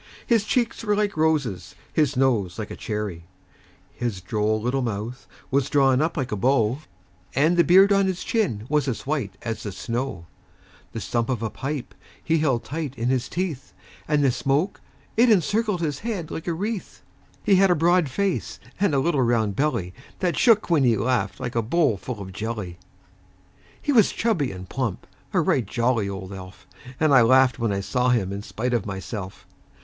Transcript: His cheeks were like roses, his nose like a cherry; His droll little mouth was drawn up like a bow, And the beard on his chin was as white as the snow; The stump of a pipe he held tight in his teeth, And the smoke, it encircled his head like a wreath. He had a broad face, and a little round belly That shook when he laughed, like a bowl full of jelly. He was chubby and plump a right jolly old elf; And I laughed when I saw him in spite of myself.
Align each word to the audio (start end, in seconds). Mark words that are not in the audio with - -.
His 0.25 0.45
cheeks 0.45 0.83
were 0.83 0.95
like 0.95 1.15
roses, 1.15 1.75
his 1.93 2.17
nose 2.17 2.57
like 2.57 2.71
a 2.71 2.75
cherry; 2.75 3.25
His 3.93 4.19
droll 4.19 4.59
little 4.59 4.81
mouth 4.81 5.27
was 5.51 5.69
drawn 5.69 6.01
up 6.01 6.17
like 6.17 6.31
a 6.31 6.35
bow, 6.35 6.79
And 7.35 7.55
the 7.55 7.63
beard 7.63 7.93
on 7.93 8.07
his 8.07 8.23
chin 8.23 8.65
was 8.67 8.87
as 8.87 9.05
white 9.05 9.37
as 9.43 9.61
the 9.61 9.71
snow; 9.71 10.25
The 10.93 11.01
stump 11.01 11.29
of 11.29 11.43
a 11.43 11.51
pipe 11.51 11.93
he 12.23 12.39
held 12.39 12.63
tight 12.63 12.97
in 12.97 13.09
his 13.09 13.29
teeth, 13.29 13.73
And 14.07 14.23
the 14.23 14.31
smoke, 14.31 14.81
it 15.15 15.29
encircled 15.29 15.81
his 15.81 15.99
head 15.99 16.31
like 16.31 16.47
a 16.47 16.53
wreath. 16.53 17.03
He 17.43 17.57
had 17.57 17.69
a 17.69 17.75
broad 17.75 18.09
face, 18.09 18.59
and 18.79 18.95
a 18.95 18.99
little 18.99 19.21
round 19.21 19.55
belly 19.55 19.93
That 20.17 20.35
shook 20.35 20.67
when 20.67 20.83
he 20.83 20.97
laughed, 20.97 21.39
like 21.39 21.53
a 21.53 21.61
bowl 21.61 21.95
full 21.97 22.19
of 22.21 22.33
jelly. 22.33 22.79
He 23.79 23.91
was 23.91 24.11
chubby 24.11 24.51
and 24.51 24.67
plump 24.67 25.05
a 25.31 25.39
right 25.41 25.63
jolly 25.67 26.09
old 26.09 26.33
elf; 26.33 26.65
And 26.99 27.13
I 27.13 27.21
laughed 27.21 27.59
when 27.59 27.71
I 27.71 27.81
saw 27.81 28.09
him 28.09 28.33
in 28.33 28.41
spite 28.41 28.73
of 28.73 28.87
myself. 28.87 29.45